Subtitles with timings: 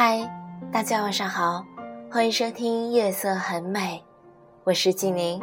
[0.00, 0.20] 嗨，
[0.70, 1.66] 大家晚上好，
[2.08, 4.00] 欢迎收听《夜色很美》，
[4.62, 5.42] 我是静宁。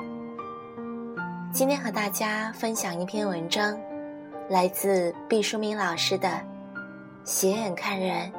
[1.52, 3.78] 今天和大家分享一篇文章，
[4.48, 6.30] 来自毕淑敏老师的
[7.26, 8.32] 《斜眼看人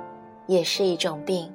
[0.46, 1.52] 也是一种病》。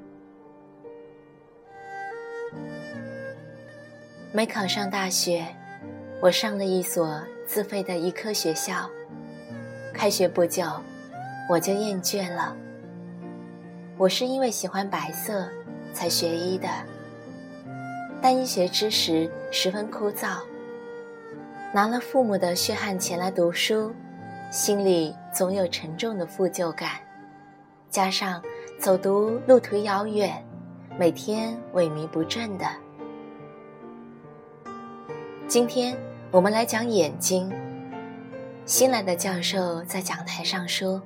[4.31, 5.43] 没考上大学，
[6.21, 8.87] 我上了一所自费的医科学校。
[9.91, 10.63] 开学不久，
[11.49, 12.55] 我就厌倦了。
[14.01, 15.47] 我是因为喜欢白色
[15.93, 16.67] 才学医的，
[18.19, 20.39] 但医学知识十分枯燥。
[21.71, 23.93] 拿了父母的血汗钱来读书，
[24.49, 26.93] 心里总有沉重的负疚感，
[27.91, 28.41] 加上
[28.79, 30.43] 走读路途遥远，
[30.97, 32.65] 每天萎靡不振的。
[35.47, 35.95] 今天
[36.31, 37.53] 我们来讲眼睛。
[38.65, 40.99] 新来的教授在讲台上说：“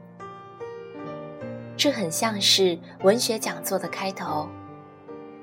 [1.77, 4.49] 这很像是文学讲座的开头。”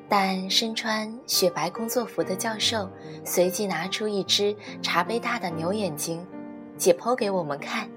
[0.09, 2.87] 但身穿雪白工作服的教授
[3.25, 6.23] 随即拿出一只茶杯大的牛眼睛，
[6.77, 7.89] 解剖给我们看，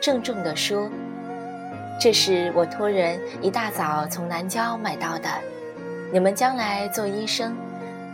[0.00, 0.90] 郑重地说
[2.00, 5.28] ：“这是我托人一大早从南郊买到的。
[6.12, 7.56] 你们将来做医生，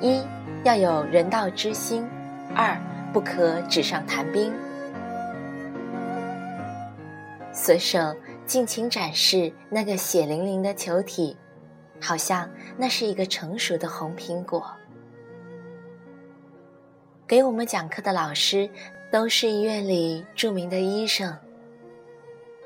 [0.02, 0.22] 一
[0.62, 2.06] 要有人道之心，
[2.54, 2.76] 二
[3.10, 4.52] 不可纸上谈兵。”
[7.54, 8.14] 随手
[8.46, 11.36] 尽情展示那个血淋淋的球体，
[12.00, 14.70] 好像那是一个成熟的红苹果。
[17.26, 18.68] 给我们讲课的老师
[19.10, 21.34] 都是医院里著名的医生。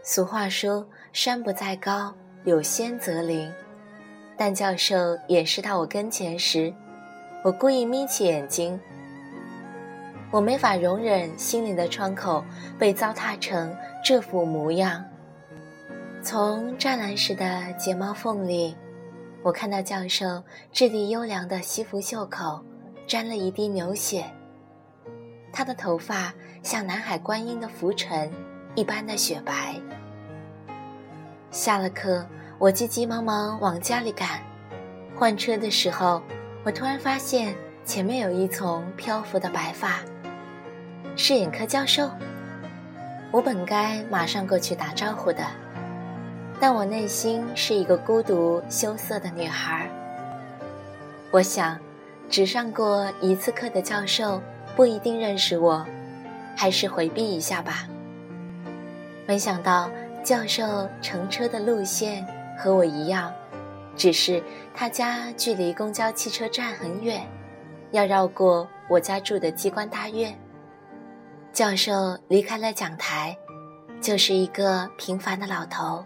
[0.02, 2.12] 俗话说“山不在高，
[2.44, 3.52] 有仙则灵”，
[4.36, 4.96] 但教授
[5.28, 6.74] 演示到我跟前时，
[7.44, 8.78] 我故意眯起眼睛。
[10.30, 12.44] 我没法容忍心灵的窗口
[12.78, 15.04] 被糟蹋成这副模样。
[16.22, 18.76] 从湛蓝时的睫毛缝里，
[19.42, 22.62] 我看到教授质地优良的西服袖口
[23.06, 24.24] 沾了一滴牛血。
[25.52, 28.30] 他的头发像南海观音的浮尘
[28.74, 29.74] 一般的雪白。
[31.50, 32.26] 下了课，
[32.58, 34.42] 我急急忙忙往家里赶。
[35.16, 36.20] 换车的时候，
[36.64, 37.54] 我突然发现
[37.84, 40.00] 前面有一丛漂浮的白发。
[41.16, 42.10] 是眼科教授，
[43.30, 45.44] 我本该马上过去打招呼的，
[46.60, 49.88] 但我内心是一个孤独羞涩的女孩。
[51.30, 51.78] 我想，
[52.28, 54.40] 只上过一次课的教授
[54.74, 55.86] 不一定认识我，
[56.56, 57.86] 还是回避一下吧。
[59.26, 59.90] 没想到
[60.24, 62.26] 教授乘车的路线
[62.58, 63.32] 和我一样，
[63.94, 64.42] 只是
[64.74, 67.24] 他家距离公交汽车站很远，
[67.92, 70.36] 要绕过我家住的机关大院。
[71.52, 73.36] 教授离开了讲台，
[74.00, 76.04] 就是一个平凡的老头。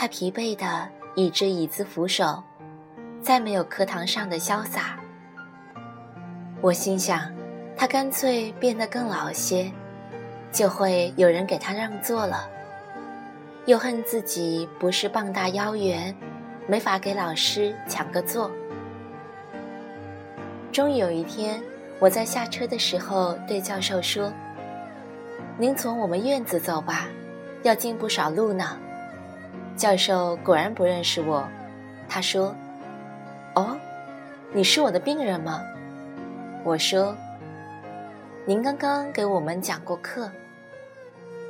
[0.00, 2.40] 他疲惫地倚着椅子扶手，
[3.20, 4.96] 再没有课堂上的潇洒。
[6.60, 7.28] 我心想，
[7.76, 9.68] 他干脆变得更老些，
[10.52, 12.48] 就会有人给他让座了。
[13.66, 16.14] 又恨自己不是膀大腰圆，
[16.68, 18.48] 没法给老师抢个座。
[20.70, 21.60] 终于有一天。
[21.98, 24.32] 我在下车的时候对教授说
[25.58, 27.08] ：“您从我们院子走吧，
[27.64, 28.78] 要进不少路呢。”
[29.78, 31.48] 教授果然不认识我，
[32.08, 32.54] 他说
[33.54, 33.78] ：“哦，
[34.52, 35.62] 你是我的病人吗？”
[36.64, 37.16] 我说
[38.44, 40.30] ：“您刚刚给我们讲过课。”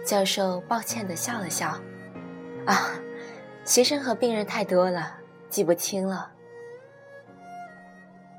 [0.04, 1.78] 教授抱歉地笑了笑
[2.66, 2.90] ：“啊，
[3.64, 5.16] 学生和病人太多了，
[5.48, 6.30] 记不清了。”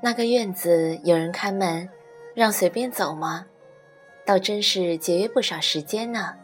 [0.00, 1.88] 那个院子有人看门。
[2.32, 3.44] 让随便走吗？
[4.24, 6.36] 倒真是节约不少时间呢。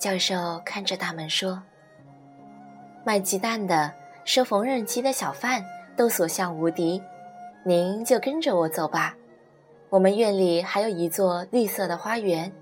[0.00, 1.62] 教授看着大门说
[3.06, 3.94] ：“卖鸡蛋的、
[4.24, 5.64] 收缝纫机的小贩
[5.96, 7.00] 都所向无敌，
[7.64, 9.16] 您就跟着我走吧。
[9.90, 12.52] 我们院里还有一座绿色的花园。”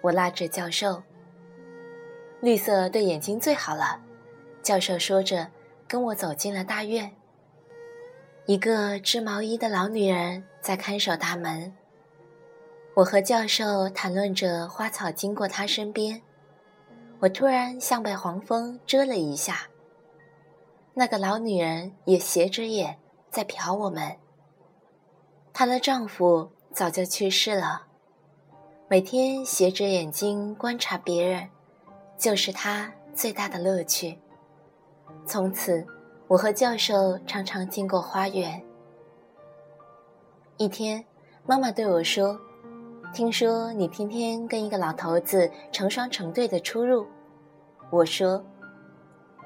[0.00, 1.02] 我拉着教授
[2.40, 4.00] ：“绿色对眼睛最好了。”
[4.62, 5.48] 教授说着，
[5.88, 7.10] 跟我走进了大院。
[8.46, 11.74] 一个织毛衣的老女人在看守大门。
[12.94, 16.22] 我和教授谈论着花草经过她身边，
[17.18, 19.66] 我突然像被黄蜂蛰了一下。
[21.00, 22.98] 那个老女人也斜着眼
[23.30, 24.18] 在瞟我们。
[25.50, 27.86] 她的丈夫早就去世了，
[28.86, 31.48] 每天斜着眼睛观察别人，
[32.18, 34.18] 就是她最大的乐趣。
[35.24, 35.86] 从此，
[36.28, 38.62] 我和教授常常经过花园。
[40.58, 41.02] 一天，
[41.46, 42.38] 妈妈对我说。
[43.14, 47.06] 听说你天天跟一个老头子成双成对的出入，
[47.88, 48.44] 我说，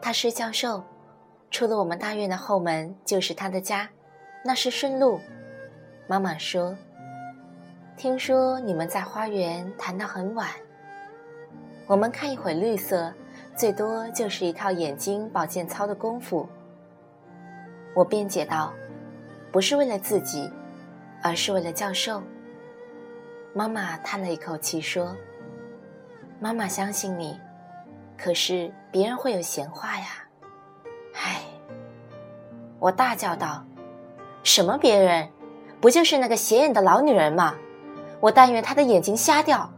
[0.02, 0.82] 他是教授，
[1.54, 3.88] 出了我们大院的后门就是他的家，
[4.44, 5.20] 那是顺路。
[6.08, 6.76] 妈妈说
[7.96, 10.50] ：“听说你们在花园谈到很晚，
[11.86, 13.14] 我们看一会绿色，
[13.54, 16.44] 最多就是一套眼睛保健操的功夫。”
[17.94, 18.74] 我辩解道
[19.52, 20.50] ：“不是为了自己，
[21.22, 22.20] 而是为了教授。”
[23.54, 25.16] 妈妈叹了一口气说
[26.40, 27.38] ：“妈妈相信你，
[28.18, 30.06] 可是别人会有闲话呀。”
[31.14, 31.40] 唉，
[32.78, 33.64] 我大叫道
[34.42, 35.28] ：“什么别人？
[35.80, 37.54] 不就是那个斜眼的老女人吗？
[38.20, 39.70] 我但愿她的眼睛瞎掉。”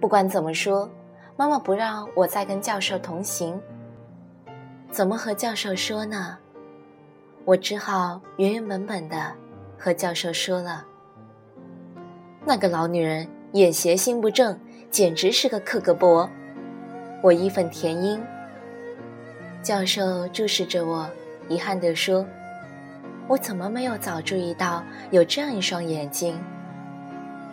[0.00, 0.90] 不管怎么说，
[1.36, 3.60] 妈妈不让我再跟教授同行。
[4.90, 6.36] 怎么和教授说呢？
[7.44, 9.32] 我只好原原本本的
[9.78, 10.84] 和教授说了。
[12.44, 14.58] 那个老女人眼斜心不正，
[14.90, 16.28] 简直是个克格勃。
[17.22, 18.20] 我义愤填膺。
[19.62, 21.08] 教授注视着我，
[21.48, 22.26] 遗憾地说
[23.28, 24.82] ：“我怎么没有早注意到
[25.12, 26.36] 有这样一双眼睛？”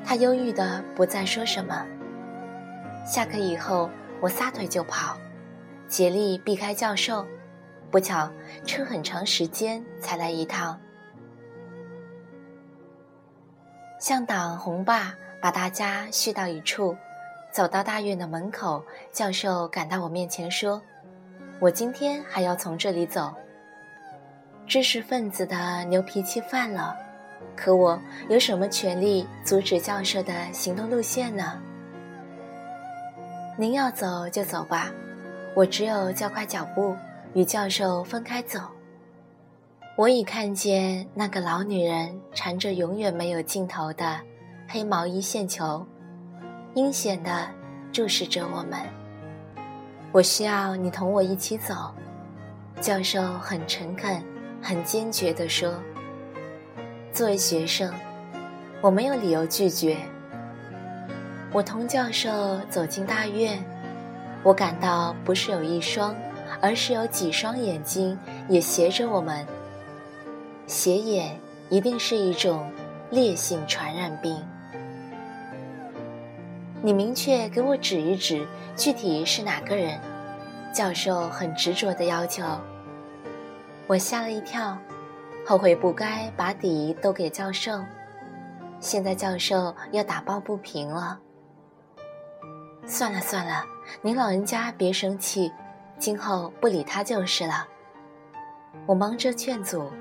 [0.03, 1.85] 他忧郁的不再说什么。
[3.05, 5.17] 下课以后，我撒腿就跑，
[5.87, 7.25] 竭力避开教授。
[7.91, 8.31] 不巧，
[8.65, 10.79] 车很长时间才来一趟。
[13.99, 16.97] 向党红爸把大家聚到一处，
[17.51, 20.81] 走到大院的门口，教授赶到我面前说。
[21.61, 23.33] 我今天还要从这里走。
[24.65, 26.95] 知识分子的牛脾气犯了，
[27.55, 31.59] 可我有什么权利阻止教授的行动路线呢？
[33.57, 34.89] 您要走就走吧，
[35.53, 36.95] 我只有加快脚步
[37.33, 38.61] 与教授分开走。
[39.97, 44.17] 我已看见那个老女人缠着永远没有尽头的
[44.65, 45.85] 黑毛衣线球，
[46.73, 47.49] 阴险地
[47.91, 48.79] 注视着我们。
[50.11, 51.93] 我需要你同我一起走，
[52.81, 54.23] 教授很诚恳、
[54.59, 55.71] 很坚决地说。
[57.13, 57.93] 作为学生，
[58.81, 59.97] 我没有理由拒绝。
[61.51, 63.63] 我同教授走进大院，
[64.41, 66.15] 我感到不是有一双，
[66.59, 68.17] 而是有几双眼睛
[68.47, 69.45] 也斜着我们。
[70.65, 71.39] 斜眼
[71.69, 72.71] 一定是一种
[73.11, 74.43] 烈性传染病。
[76.81, 79.99] 你明确给我指一指，具体是哪个人？
[80.73, 82.43] 教授很执着的要求。
[83.87, 84.77] 我吓了一跳，
[85.45, 87.83] 后悔不该把底都给教授。
[88.79, 91.19] 现在教授要打抱不平了。
[92.85, 93.65] 算了算了，
[94.01, 95.51] 您老人家别生气，
[95.97, 97.67] 今后不理他就是了。
[98.85, 99.91] 我忙着劝阻，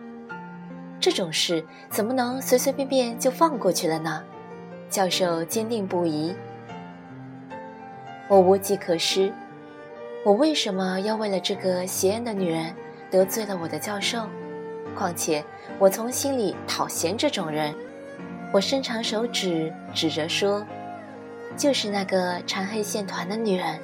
[1.00, 4.22] 这种事怎么能随随便便就放过去了呢？
[4.88, 6.34] 教授坚定不移。
[8.28, 9.32] 我无计可施，
[10.22, 12.74] 我为什么要为了这个邪恶的女人
[13.10, 14.26] 得罪了我的教授？
[14.94, 15.42] 况且
[15.78, 17.74] 我从心里讨嫌这种人。
[18.52, 20.66] 我伸长手指指着说
[21.56, 23.78] ：“就是那个缠黑线团的女人。”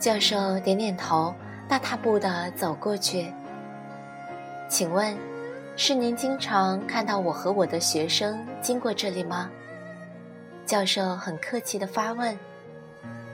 [0.00, 1.34] 教授点点头，
[1.68, 3.30] 大踏步地走过去。
[4.68, 5.14] 请问，
[5.76, 9.50] 是您经常看到我和我的学生经过这里吗？
[10.64, 12.38] 教授很客气地发问。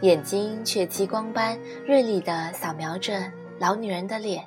[0.02, 4.44] 眼睛却激光般锐利地扫描着老女人的脸。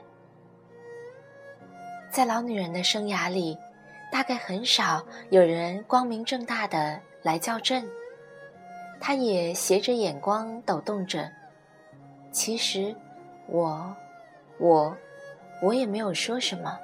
[2.12, 3.58] 在老女人的生涯里，
[4.12, 7.84] 大概很少有人光明正大的来校正。
[9.00, 11.30] 她也斜着眼光抖动着。
[12.32, 12.96] 其实，
[13.48, 13.96] 我，
[14.60, 14.96] 我，
[15.64, 16.78] 我也没有说什么。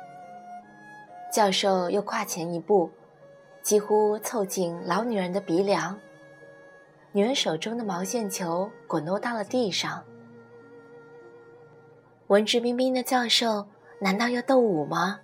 [1.31, 2.89] 教授又跨前一步，
[3.61, 5.99] 几乎凑近老女人的鼻梁。
[7.15, 10.03] 女人手中的毛线球滚落到了地上。
[12.27, 13.65] 文质彬彬的教授
[14.01, 15.21] 难道要斗舞吗？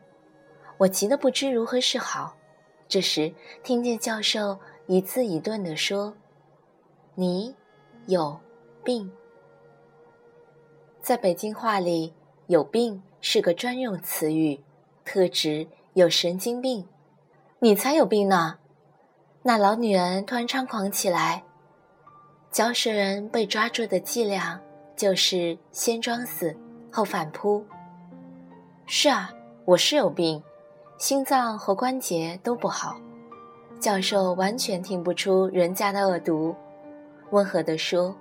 [0.78, 2.34] 我急得不知如何是好。
[2.88, 4.58] 这时听见教授
[4.88, 6.16] 一字一顿地说
[7.14, 7.54] ：“你
[8.06, 8.40] 有
[8.86, 9.12] 病。”
[11.04, 12.14] 在北京话里
[12.48, 14.64] ，“有病”是个专用词语，
[15.04, 16.88] 特指有神经病。
[17.60, 18.60] 你才有病呢！
[19.44, 21.44] 那老女人突然猖狂起来。
[22.52, 24.60] 教授人被抓住的伎俩
[24.94, 26.54] 就是先装死，
[26.92, 27.66] 后反扑。
[28.86, 29.32] 是啊，
[29.64, 30.44] 我是有病，
[30.98, 33.00] 心脏和关节都不好。
[33.80, 36.54] 教授完全听不出人家的恶毒，
[37.30, 38.14] 温和地说：“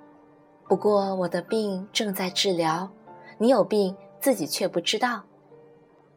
[0.65, 2.89] 不过我的病正在治疗，
[3.37, 5.23] 你有病自己却不知道。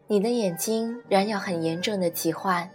[0.07, 2.71] 你的眼睛染有很严重的疾患，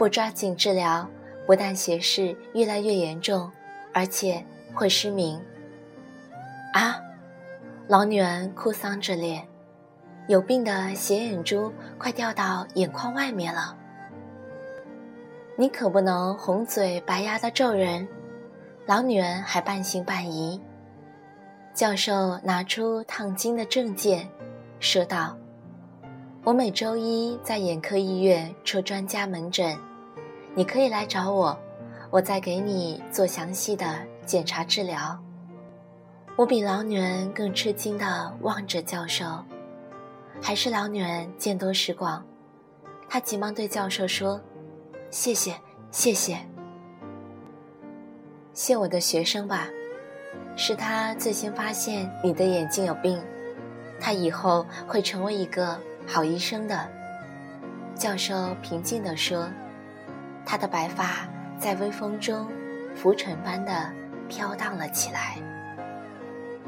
[0.00, 1.08] 不抓紧治疗，
[1.46, 3.48] 不但斜视越来越严重，
[3.92, 5.40] 而且……”会失明，
[6.72, 7.00] 啊！
[7.86, 9.46] 老女人哭丧着脸，
[10.26, 13.76] 有病的斜眼珠快掉到眼眶外面了。
[15.56, 18.06] 你可不能红嘴白牙的咒人。
[18.86, 20.60] 老女人还半信半疑。
[21.72, 24.28] 教授拿出烫金的证件，
[24.80, 25.36] 说道
[26.42, 29.76] ：“我每周一在眼科医院出专家门诊，
[30.54, 31.58] 你可以来找我，
[32.10, 33.86] 我再给你做详细的
[34.24, 35.18] 检查治疗。”
[36.36, 39.24] 我比老女人更吃惊地望着教授，
[40.42, 42.24] 还是老女人见多识广，
[43.08, 44.40] 她急忙对教授说
[45.10, 45.54] ：“谢谢，
[45.92, 46.38] 谢谢，
[48.52, 49.68] 谢我的学生吧。”
[50.56, 53.20] 是他最先发现你的眼睛有病，
[54.00, 55.76] 他以后会成为一个
[56.06, 56.88] 好医生的。
[57.96, 59.48] 教授平静地说，
[60.46, 61.28] 他的白发
[61.58, 62.48] 在微风中
[62.94, 63.92] 浮尘般的
[64.28, 65.38] 飘荡了起来，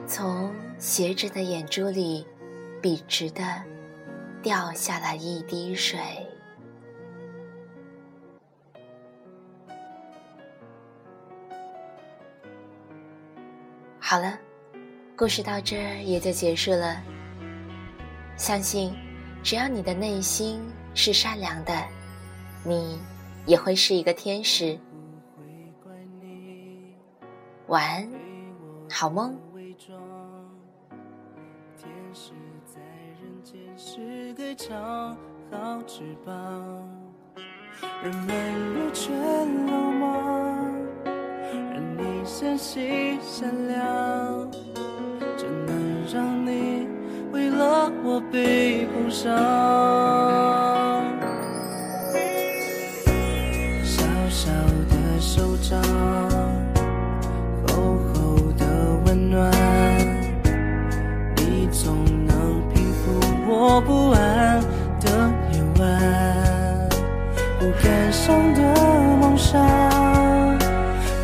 [0.06, 2.26] 从斜着的眼珠里
[2.80, 3.42] 笔直的
[4.42, 5.98] 掉下了一滴水。
[13.98, 14.38] 好了，
[15.16, 17.02] 故事到这儿也就结束了。
[18.36, 18.94] 相信，
[19.42, 20.62] 只要你的内心
[20.94, 21.72] 是善良的，
[22.62, 23.00] 你
[23.46, 24.78] 也会是一个天使。
[27.68, 28.08] 晚安，
[28.88, 29.37] 好梦。
[31.76, 32.30] 天使
[32.64, 32.80] 在
[33.20, 35.16] 人间是个长
[35.50, 36.32] 好翅膀，
[38.04, 40.73] 人们如春流氓，
[41.04, 44.49] 让你相信善良，
[45.37, 46.87] 只能让你
[47.32, 50.45] 为了我被碰伤。
[63.80, 64.18] 不完
[65.00, 65.11] 的
[65.52, 66.88] 夜晚
[67.59, 68.61] 不敢想的
[69.21, 69.61] 梦想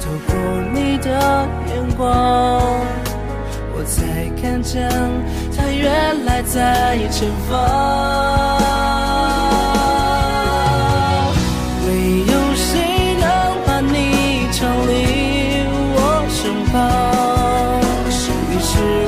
[0.00, 0.34] 透过
[0.74, 1.08] 你的
[1.68, 2.06] 眼光
[3.74, 4.88] 我才看见
[5.56, 8.62] 它原来在前方。
[11.86, 13.26] 没有谁能
[13.66, 15.96] 把你抢离我
[16.28, 16.72] 身旁
[18.10, 18.30] 世
[18.60, 19.01] 是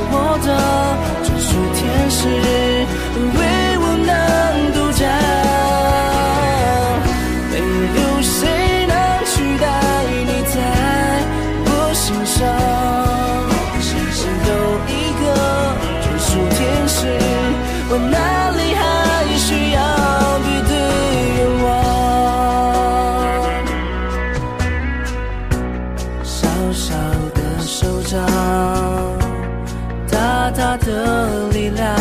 [30.79, 31.95] 的力量，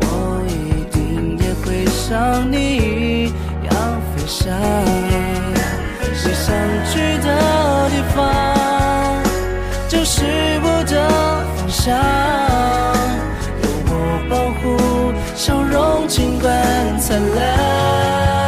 [0.00, 2.56] 我一定也会像你
[3.26, 3.72] 一样
[4.14, 4.54] 飞翔。
[6.26, 6.54] 你想
[6.90, 7.28] 去的
[7.90, 8.16] 地方，
[9.88, 10.24] 就是
[10.62, 10.94] 我的
[11.56, 11.94] 方向。
[13.62, 13.90] 有我
[14.30, 14.62] 保护，
[15.34, 16.52] 笑容尽管
[16.98, 18.43] 灿烂。